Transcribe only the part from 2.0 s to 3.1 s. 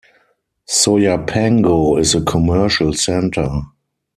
a commercial